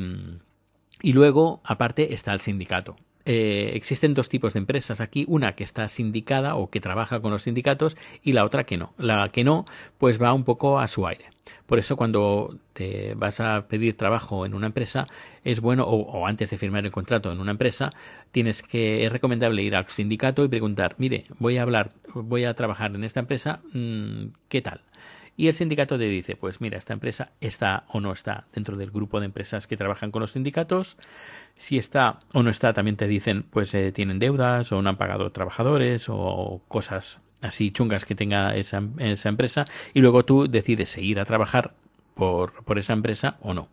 luego, 1.03 1.61
aparte, 1.65 2.15
está 2.15 2.33
el 2.33 2.41
sindicato. 2.41 2.97
Eh, 3.25 3.73
existen 3.75 4.15
dos 4.15 4.29
tipos 4.29 4.55
de 4.55 4.59
empresas 4.59 5.01
aquí, 5.01 5.25
una 5.29 5.55
que 5.55 5.63
está 5.63 5.87
sindicada 5.87 6.57
o 6.57 6.71
que 6.71 6.81
trabaja 6.81 7.21
con 7.21 7.31
los 7.31 7.43
sindicatos 7.43 7.97
y 8.23 8.33
la 8.33 8.45
otra 8.45 8.65
que 8.65 8.77
no. 8.77 8.95
La 8.99 9.29
que 9.29 9.45
no, 9.45 9.65
pues 9.99 10.21
va 10.21 10.33
un 10.33 10.45
poco 10.45 10.81
a 10.81 10.89
su 10.89 11.07
aire. 11.07 11.27
Por 11.67 11.79
eso 11.79 11.97
cuando 11.97 12.59
te 12.73 13.15
vas 13.15 13.41
a 13.41 13.67
pedir 13.69 13.95
trabajo 13.95 14.45
en 14.45 14.55
una 14.55 14.67
empresa, 14.67 15.07
es 15.45 15.61
bueno, 15.61 15.85
o, 15.85 16.03
o, 16.03 16.27
antes 16.27 16.51
de 16.51 16.59
firmar 16.59 16.85
el 16.85 16.93
contrato 16.93 17.33
en 17.33 17.41
una 17.41 17.53
empresa, 17.53 17.93
tienes 18.31 18.63
que, 18.63 19.07
es 19.07 19.13
recomendable 19.13 19.63
ir 19.63 19.77
al 19.77 19.89
sindicato 19.89 20.45
y 20.45 20.49
preguntar, 20.49 20.97
mire, 20.99 21.25
voy 21.39 21.57
a 21.59 21.63
hablar, 21.63 21.93
voy 22.15 22.45
a 22.45 22.55
trabajar 22.55 22.95
en 22.95 23.05
esta 23.05 23.21
empresa, 23.21 23.61
mmm, 23.73 24.27
¿qué 24.49 24.61
tal? 24.61 24.83
Y 25.37 25.49
el 25.49 25.55
sindicato 25.55 25.99
te 25.99 26.05
dice, 26.05 26.37
pues 26.37 26.61
mira, 26.61 26.79
esta 26.79 26.93
empresa 26.93 27.33
está 27.41 27.85
o 27.89 28.01
no 28.01 28.13
está 28.13 28.45
dentro 28.53 28.77
del 28.77 28.91
grupo 28.91 29.19
de 29.19 29.27
empresas 29.27 29.67
que 29.67 29.77
trabajan 29.77 30.11
con 30.11 30.21
los 30.21 30.33
sindicatos. 30.33 30.99
Si 31.57 31.79
está 31.79 32.21
o 32.35 32.43
no 32.43 32.51
está, 32.51 32.73
también 32.73 32.97
te 32.97 33.07
dicen, 33.07 33.45
pues 33.51 33.73
eh, 33.75 33.93
tienen 33.93 34.19
deudas 34.19 34.73
o 34.73 34.83
no 34.83 34.91
han 34.91 34.99
pagado 34.99 35.31
trabajadores 35.33 36.07
o 36.09 36.61
cosas 36.69 37.21
así 37.41 37.71
chungas 37.71 38.05
que 38.05 38.15
tenga 38.15 38.55
esa, 38.57 38.83
esa 38.99 39.29
empresa 39.29 39.65
y 39.95 40.01
luego 40.01 40.25
tú 40.25 40.47
decides 40.49 40.91
seguir 40.91 41.19
a 41.19 41.25
trabajar 41.25 41.75
por, 42.15 42.65
por 42.65 42.79
esa 42.79 42.93
empresa 42.93 43.37
o 43.41 43.55
no. 43.55 43.69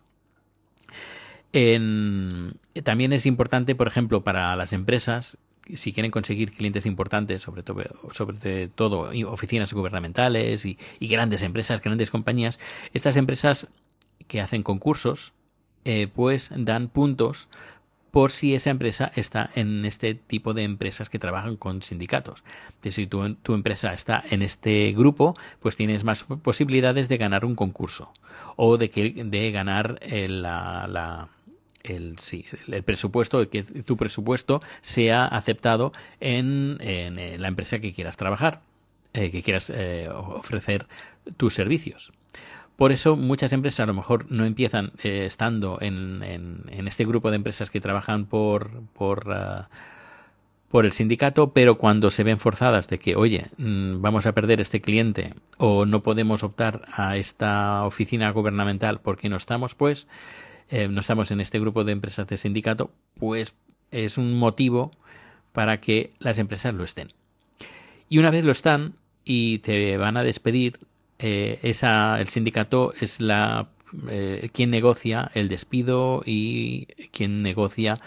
también 2.82 3.12
es 3.12 3.26
importante, 3.26 3.74
por 3.74 3.86
ejemplo, 3.86 4.22
para 4.22 4.56
las 4.56 4.72
empresas, 4.72 5.38
si 5.74 5.92
quieren 5.92 6.10
conseguir 6.10 6.52
clientes 6.52 6.86
importantes, 6.86 7.42
sobre 7.42 7.62
todo, 7.62 7.82
sobre 8.12 8.68
todo 8.68 9.10
oficinas 9.28 9.72
gubernamentales 9.72 10.66
y, 10.66 10.78
grandes 11.00 11.42
empresas, 11.42 11.82
grandes 11.82 12.10
compañías, 12.10 12.58
estas 12.92 13.16
empresas 13.16 13.68
que 14.26 14.40
hacen 14.40 14.62
concursos, 14.62 15.32
eh, 15.84 16.08
pues 16.12 16.52
dan 16.54 16.88
puntos 16.88 17.48
por 18.10 18.30
si 18.30 18.54
esa 18.54 18.70
empresa 18.70 19.12
está 19.14 19.50
en 19.54 19.84
este 19.84 20.14
tipo 20.14 20.52
de 20.52 20.62
empresas 20.62 21.08
que 21.10 21.18
trabajan 21.18 21.56
con 21.56 21.82
sindicatos. 21.82 22.42
si 22.82 23.06
tu, 23.06 23.34
tu, 23.36 23.54
empresa 23.54 23.92
está 23.92 24.22
en 24.28 24.42
este 24.42 24.92
grupo, 24.92 25.36
pues 25.60 25.76
tienes 25.76 26.04
más 26.04 26.24
posibilidades 26.24 27.08
de 27.08 27.18
ganar 27.18 27.44
un 27.44 27.54
concurso 27.54 28.12
o 28.56 28.76
de, 28.76 28.90
que, 28.90 29.24
de 29.24 29.50
ganar 29.52 29.98
el, 30.02 30.42
la, 30.42 31.28
el, 31.82 32.18
sí, 32.18 32.44
el 32.68 32.82
presupuesto, 32.82 33.48
que 33.48 33.62
tu 33.62 33.96
presupuesto 33.96 34.62
sea 34.82 35.26
aceptado 35.26 35.92
en, 36.20 36.78
en 36.80 37.40
la 37.40 37.48
empresa 37.48 37.78
que 37.78 37.92
quieras 37.92 38.16
trabajar, 38.16 38.62
eh, 39.12 39.32
que 39.32 39.42
quieras 39.42 39.72
eh, 39.74 40.08
ofrecer 40.08 40.86
tus 41.36 41.54
servicios. 41.54 42.12
Por 42.76 42.92
eso 42.92 43.16
muchas 43.16 43.52
empresas 43.52 43.80
a 43.80 43.86
lo 43.86 43.92
mejor 43.92 44.30
no 44.30 44.44
empiezan 44.44 44.92
eh, 45.02 45.24
estando 45.26 45.78
en, 45.80 46.22
en, 46.22 46.86
este 46.86 47.04
grupo 47.04 47.30
de 47.30 47.36
empresas 47.36 47.70
que 47.70 47.80
trabajan 47.80 48.26
por, 48.26 48.84
por, 48.94 49.32
ah, 49.32 49.68
por 50.70 50.86
el 50.86 50.92
sindicato, 50.92 51.52
pero 51.52 51.76
cuando 51.76 52.10
se 52.10 52.22
ven 52.22 52.38
forzadas 52.38 52.88
de 52.88 53.00
que, 53.00 53.16
oye, 53.16 53.48
mm, 53.58 54.00
vamos 54.00 54.26
a 54.26 54.32
perder 54.32 54.60
este 54.60 54.80
cliente 54.80 55.34
o 55.58 55.84
no 55.86 56.04
podemos 56.04 56.44
optar 56.44 56.86
a 56.92 57.16
esta 57.16 57.84
oficina 57.84 58.30
gubernamental 58.30 59.00
porque 59.00 59.28
no 59.28 59.36
estamos, 59.36 59.74
pues, 59.74 60.06
eh, 60.70 60.86
no 60.88 61.00
estamos 61.00 61.32
en 61.32 61.40
este 61.40 61.58
grupo 61.58 61.82
de 61.82 61.92
empresas 61.92 62.28
de 62.28 62.36
sindicato, 62.36 62.92
pues 63.18 63.54
es 63.90 64.18
un 64.18 64.38
motivo 64.38 64.92
para 65.52 65.80
que 65.80 66.12
las 66.20 66.38
empresas 66.38 66.74
lo 66.74 66.84
estén. 66.84 67.12
Y 68.08 68.18
una 68.18 68.30
vez 68.30 68.44
lo 68.44 68.52
están 68.52 68.94
y 69.24 69.58
te 69.58 69.96
van 69.96 70.16
a 70.16 70.22
despedir, 70.22 70.78
eh, 71.18 71.58
esa, 71.62 72.20
el 72.20 72.28
sindicato 72.28 72.94
es 73.00 73.20
la 73.20 73.68
eh, 74.08 74.48
quien 74.52 74.70
negocia 74.70 75.30
el 75.34 75.48
despido 75.48 76.22
y 76.24 76.86
quien 77.10 77.42
negocia 77.42 77.98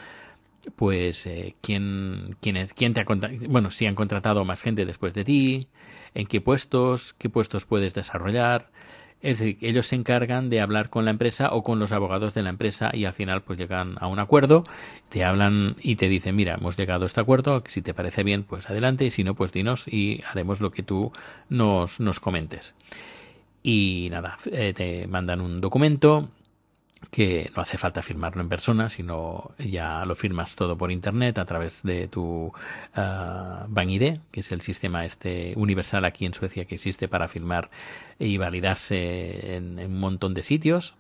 pues 0.77 1.29
quién, 1.59 2.37
quién, 2.39 2.55
es, 2.55 2.73
te 2.73 2.85
ha 2.85 3.05
bueno 3.49 3.69
si 3.69 3.85
han 3.85 3.95
contratado 3.95 4.45
más 4.45 4.61
gente 4.61 4.85
después 4.85 5.13
de 5.13 5.25
ti 5.25 5.67
en 6.13 6.25
qué 6.25 6.39
puestos 6.39 7.13
qué 7.15 7.29
puestos 7.29 7.65
puedes 7.65 7.93
desarrollar 7.93 8.71
es 9.23 9.39
decir, 9.39 9.57
ellos 9.61 9.87
se 9.87 9.95
encargan 9.95 10.49
de 10.49 10.59
hablar 10.59 10.89
con 10.89 11.05
la 11.05 11.11
empresa 11.11 11.53
o 11.53 11.63
con 11.63 11.79
los 11.79 11.93
abogados 11.93 12.33
de 12.33 12.43
la 12.43 12.49
empresa 12.49 12.91
y 12.93 13.05
al 13.05 13.13
final 13.13 13.41
pues 13.41 13.57
llegan 13.57 13.95
a 13.99 14.07
un 14.07 14.19
acuerdo, 14.19 14.65
te 15.09 15.23
hablan 15.23 15.77
y 15.81 15.95
te 15.95 16.09
dicen, 16.09 16.35
mira, 16.35 16.55
hemos 16.55 16.77
llegado 16.77 17.03
a 17.03 17.07
este 17.07 17.21
acuerdo, 17.21 17.63
si 17.67 17.81
te 17.81 17.93
parece 17.93 18.23
bien, 18.23 18.43
pues 18.43 18.69
adelante 18.69 19.05
y 19.05 19.11
si 19.11 19.23
no, 19.23 19.33
pues 19.33 19.53
dinos 19.53 19.87
y 19.87 20.21
haremos 20.29 20.59
lo 20.59 20.71
que 20.71 20.83
tú 20.83 21.13
nos, 21.49 22.01
nos 22.01 22.19
comentes. 22.19 22.75
Y 23.63 24.09
nada, 24.11 24.37
eh, 24.51 24.73
te 24.73 25.07
mandan 25.07 25.39
un 25.39 25.61
documento 25.61 26.29
que 27.11 27.51
no 27.55 27.61
hace 27.61 27.77
falta 27.77 28.01
firmarlo 28.01 28.41
en 28.41 28.49
persona, 28.49 28.89
sino 28.89 29.51
ya 29.57 30.05
lo 30.05 30.15
firmas 30.15 30.55
todo 30.55 30.77
por 30.77 30.91
internet 30.91 31.37
a 31.37 31.45
través 31.45 31.83
de 31.83 32.07
tu 32.07 32.21
uh, 32.47 32.51
BankID, 33.67 34.19
que 34.31 34.39
es 34.39 34.51
el 34.51 34.61
sistema 34.61 35.05
este 35.05 35.53
universal 35.55 36.05
aquí 36.05 36.25
en 36.25 36.33
Suecia 36.33 36.65
que 36.65 36.75
existe 36.75 37.07
para 37.07 37.27
firmar 37.27 37.69
y 38.19 38.37
validarse 38.37 39.55
en, 39.55 39.79
un 39.79 39.99
montón 39.99 40.33
de 40.33 40.43
sitios. 40.43 40.95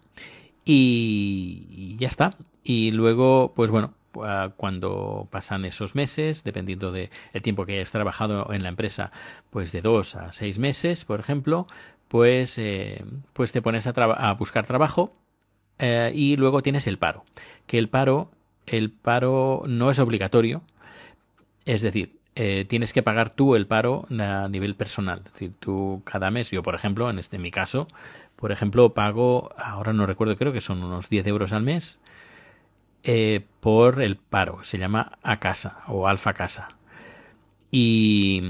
Y, 0.65 1.95
ya 1.97 2.07
está. 2.07 2.35
Y 2.63 2.91
luego, 2.91 3.53
pues 3.55 3.69
bueno, 3.69 3.93
ah, 4.23 4.51
cuando 4.55 5.27
pasan 5.31 5.65
esos 5.65 5.95
meses, 5.95 6.43
dependiendo 6.43 6.91
del 6.91 7.09
el 7.33 7.41
tiempo 7.41 7.65
que 7.65 7.73
hayas 7.73 7.91
trabajado 7.91 8.53
en 8.53 8.63
la 8.63 8.69
empresa, 8.69 9.11
pues 9.49 9.71
de 9.71 9.81
dos 9.81 10.15
a 10.15 10.31
seis 10.31 10.59
meses, 10.59 11.03
por 11.03 11.19
ejemplo, 11.19 11.67
pues, 12.07 12.57
eh, 12.59 13.03
pues 13.33 13.51
te 13.51 13.61
pones 13.61 13.87
a 13.87 14.33
buscar 14.33 14.65
trabajo 14.65 15.11
eh, 15.79 16.11
y 16.13 16.35
luego 16.35 16.61
tienes 16.61 16.87
el 16.87 16.97
paro. 16.97 17.23
Que 17.67 17.77
el 17.77 17.89
paro, 17.89 18.31
el 18.65 18.91
paro 18.91 19.63
no 19.67 19.89
es 19.89 19.99
obligatorio. 19.99 20.63
Es 21.65 21.81
decir, 21.81 22.17
eh, 22.35 22.65
tienes 22.67 22.93
que 22.93 23.03
pagar 23.03 23.29
tú 23.29 23.55
el 23.55 23.67
paro 23.67 24.07
a 24.19 24.47
nivel 24.49 24.75
personal. 24.75 25.21
Es 25.25 25.33
decir, 25.33 25.53
tú 25.59 26.01
cada 26.03 26.31
mes, 26.31 26.49
yo 26.51 26.63
por 26.63 26.75
ejemplo, 26.75 27.09
en 27.09 27.19
este 27.19 27.37
mi 27.37 27.51
caso, 27.51 27.87
por 28.35 28.51
ejemplo, 28.51 28.93
pago, 28.93 29.51
ahora 29.57 29.93
no 29.93 30.05
recuerdo, 30.05 30.35
creo 30.35 30.53
que 30.53 30.61
son 30.61 30.83
unos 30.83 31.09
10 31.09 31.27
euros 31.27 31.53
al 31.53 31.61
mes 31.63 31.99
eh, 33.03 33.45
por 33.59 34.01
el 34.01 34.17
paro. 34.17 34.63
Se 34.63 34.77
llama 34.77 35.17
A 35.21 35.39
Casa 35.39 35.83
o 35.87 36.07
Alfa 36.07 36.33
Casa. 36.33 36.69
Y, 37.69 38.41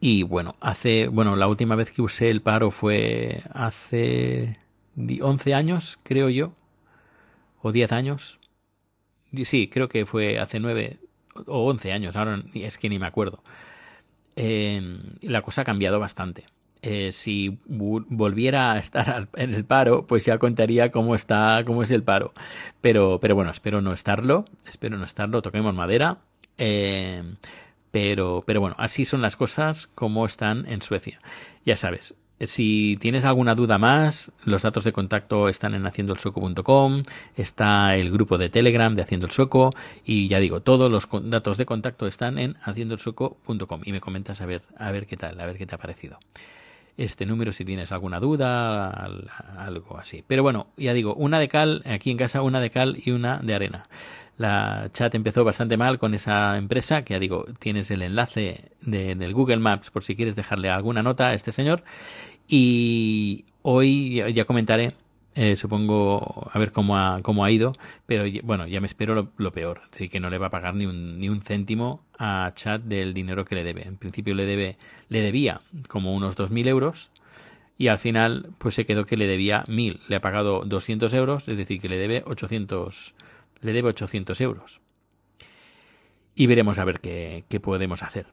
y 0.00 0.22
bueno, 0.22 0.56
hace, 0.60 1.08
bueno, 1.08 1.36
la 1.36 1.48
última 1.48 1.76
vez 1.76 1.90
que 1.92 2.02
usé 2.02 2.30
el 2.30 2.42
paro 2.42 2.70
fue 2.70 3.42
hace 3.52 4.58
11 4.96 5.54
años, 5.54 5.98
creo 6.02 6.28
yo, 6.28 6.52
o 7.60 7.72
10 7.72 7.92
años. 7.92 8.40
Sí, 9.44 9.68
creo 9.68 9.88
que 9.88 10.04
fue 10.04 10.38
hace 10.38 10.60
9 10.60 10.98
o 11.46 11.70
11 11.70 11.92
años, 11.92 12.16
ahora 12.16 12.42
es 12.54 12.78
que 12.78 12.88
ni 12.88 12.98
me 12.98 13.06
acuerdo. 13.06 13.42
Em, 14.36 15.00
la 15.22 15.42
cosa 15.42 15.62
ha 15.62 15.64
cambiado 15.64 15.98
bastante. 16.00 16.46
Eh, 16.82 17.12
si 17.12 17.60
volviera 17.66 18.72
a 18.72 18.78
estar 18.78 19.28
en 19.36 19.54
el 19.54 19.64
paro, 19.64 20.06
pues 20.06 20.24
ya 20.24 20.38
contaría 20.38 20.90
cómo 20.90 21.14
está, 21.14 21.62
cómo 21.64 21.82
es 21.82 21.90
el 21.90 22.02
paro. 22.02 22.32
Pero, 22.80 23.18
pero 23.20 23.34
bueno, 23.34 23.50
espero 23.50 23.80
no 23.80 23.92
estarlo, 23.92 24.46
espero 24.66 24.98
no 24.98 25.04
estarlo, 25.04 25.42
toquemos 25.42 25.74
madera. 25.74 26.18
Em, 26.58 27.36
pero, 27.90 28.42
pero 28.46 28.60
bueno, 28.60 28.74
así 28.78 29.04
son 29.04 29.22
las 29.22 29.36
cosas 29.36 29.86
como 29.94 30.26
están 30.26 30.66
en 30.66 30.82
Suecia. 30.82 31.20
Ya 31.64 31.76
sabes, 31.76 32.16
si 32.46 32.96
tienes 33.00 33.24
alguna 33.24 33.54
duda 33.54 33.78
más, 33.78 34.32
los 34.44 34.62
datos 34.62 34.84
de 34.84 34.92
contacto 34.92 35.48
están 35.48 35.74
en 35.74 35.86
haciendoelsueco.com, 35.86 37.02
está 37.36 37.96
el 37.96 38.10
grupo 38.10 38.38
de 38.38 38.48
Telegram 38.48 38.94
de 38.94 39.02
Haciendo 39.02 39.26
el 39.26 39.72
y 40.04 40.28
ya 40.28 40.38
digo, 40.38 40.60
todos 40.60 40.90
los 40.90 41.08
datos 41.24 41.58
de 41.58 41.66
contacto 41.66 42.06
están 42.06 42.38
en 42.38 42.56
haciendoelsueco.com 42.62 43.80
y 43.84 43.92
me 43.92 44.00
comentas 44.00 44.40
a 44.40 44.46
ver, 44.46 44.62
a 44.76 44.90
ver 44.90 45.06
qué 45.06 45.16
tal, 45.16 45.40
a 45.40 45.46
ver 45.46 45.56
qué 45.56 45.66
te 45.66 45.74
ha 45.74 45.78
parecido 45.78 46.18
este 46.96 47.26
número 47.26 47.52
si 47.52 47.64
tienes 47.64 47.92
alguna 47.92 48.20
duda, 48.20 49.08
algo 49.56 49.98
así. 49.98 50.22
Pero 50.26 50.42
bueno, 50.42 50.68
ya 50.76 50.92
digo, 50.92 51.14
una 51.14 51.38
de 51.38 51.48
cal, 51.48 51.82
aquí 51.86 52.10
en 52.10 52.16
casa 52.16 52.42
una 52.42 52.60
de 52.60 52.70
cal 52.70 53.00
y 53.04 53.10
una 53.12 53.38
de 53.38 53.54
arena. 53.54 53.84
La 54.38 54.90
chat 54.92 55.14
empezó 55.14 55.44
bastante 55.44 55.76
mal 55.76 55.98
con 55.98 56.14
esa 56.14 56.56
empresa, 56.56 57.02
que 57.02 57.14
ya 57.14 57.20
digo, 57.20 57.46
tienes 57.58 57.90
el 57.90 58.02
enlace 58.02 58.72
de, 58.80 59.14
del 59.14 59.34
Google 59.34 59.58
Maps 59.58 59.90
por 59.90 60.02
si 60.02 60.16
quieres 60.16 60.36
dejarle 60.36 60.70
alguna 60.70 61.02
nota 61.02 61.28
a 61.28 61.34
este 61.34 61.52
señor. 61.52 61.84
Y 62.54 63.46
hoy 63.62 64.22
ya 64.34 64.44
comentaré, 64.44 64.92
eh, 65.34 65.56
supongo, 65.56 66.50
a 66.52 66.58
ver 66.58 66.70
cómo 66.70 66.98
ha, 66.98 67.22
cómo 67.22 67.46
ha 67.46 67.50
ido, 67.50 67.72
pero 68.04 68.24
bueno, 68.42 68.66
ya 68.66 68.78
me 68.78 68.86
espero 68.86 69.30
lo, 69.38 69.52
peor, 69.52 69.80
es 69.86 69.90
decir, 69.92 70.10
que 70.10 70.20
no 70.20 70.28
le 70.28 70.36
va 70.36 70.48
a 70.48 70.50
pagar 70.50 70.74
ni 70.74 70.84
un, 70.84 71.18
ni 71.18 71.30
un 71.30 71.40
céntimo 71.40 72.04
a 72.18 72.52
Chat 72.54 72.82
del 72.82 73.14
dinero 73.14 73.46
que 73.46 73.54
le 73.54 73.64
debe. 73.64 73.88
En 73.88 73.96
principio 73.96 74.34
le 74.34 74.44
debe, 74.44 74.76
le 75.08 75.22
debía 75.22 75.62
como 75.88 76.12
unos 76.14 76.36
2.000 76.36 76.68
euros 76.68 77.10
y 77.78 77.88
al 77.88 77.98
final 77.98 78.50
pues 78.58 78.74
se 78.74 78.84
quedó 78.84 79.06
que 79.06 79.16
le 79.16 79.26
debía 79.26 79.64
1.000. 79.64 80.00
Le 80.08 80.16
ha 80.16 80.20
pagado 80.20 80.66
200 80.66 81.14
euros, 81.14 81.48
es 81.48 81.56
decir, 81.56 81.80
que 81.80 81.88
le 81.88 81.96
debe 81.96 82.22
800, 82.26 83.14
le 83.62 83.72
debe 83.72 83.88
800 83.88 84.38
euros. 84.42 84.82
Y 86.34 86.48
veremos 86.48 86.78
a 86.78 86.84
ver 86.84 87.00
qué, 87.00 87.44
qué 87.48 87.60
podemos 87.60 88.02
hacer 88.02 88.26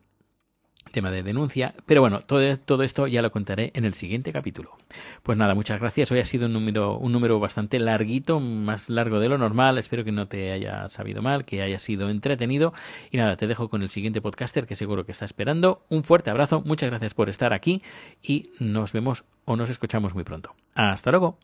tema 0.91 1.11
de 1.11 1.23
denuncia. 1.23 1.73
Pero 1.85 2.01
bueno, 2.01 2.21
todo, 2.21 2.57
todo, 2.57 2.83
esto 2.83 3.07
ya 3.07 3.21
lo 3.21 3.31
contaré 3.31 3.71
en 3.73 3.85
el 3.85 3.93
siguiente 3.93 4.31
capítulo. 4.31 4.77
Pues 5.23 5.37
nada, 5.37 5.55
muchas 5.55 5.79
gracias. 5.79 6.11
Hoy 6.11 6.19
ha 6.19 6.25
sido 6.25 6.47
un 6.47 6.53
número, 6.53 6.97
un 6.97 7.11
número 7.11 7.39
bastante 7.39 7.79
larguito, 7.79 8.39
más 8.39 8.89
largo 8.89 9.19
de 9.19 9.29
lo 9.29 9.37
normal. 9.37 9.77
Espero 9.77 10.03
que 10.03 10.11
no 10.11 10.27
te 10.27 10.51
haya 10.51 10.87
sabido 10.89 11.21
mal, 11.21 11.45
que 11.45 11.61
haya 11.61 11.79
sido 11.79 12.09
entretenido. 12.09 12.73
Y 13.11 13.17
nada, 13.17 13.35
te 13.35 13.47
dejo 13.47 13.69
con 13.69 13.81
el 13.81 13.89
siguiente 13.89 14.21
podcaster 14.21 14.65
que 14.65 14.75
seguro 14.75 15.05
que 15.05 15.11
está 15.11 15.25
esperando. 15.25 15.83
Un 15.89 16.03
fuerte 16.03 16.29
abrazo, 16.29 16.61
muchas 16.65 16.89
gracias 16.89 17.13
por 17.13 17.29
estar 17.29 17.53
aquí 17.53 17.81
y 18.21 18.51
nos 18.59 18.93
vemos 18.93 19.23
o 19.45 19.55
nos 19.55 19.69
escuchamos 19.69 20.13
muy 20.13 20.23
pronto. 20.23 20.53
Hasta 20.75 21.11
luego. 21.11 21.37